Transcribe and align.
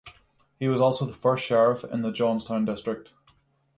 He 0.57 0.67
was 0.67 0.81
also 0.81 1.05
the 1.05 1.13
first 1.13 1.45
sheriff 1.45 1.83
in 1.83 2.01
the 2.01 2.11
Johnstown 2.11 2.65
District. 2.65 3.13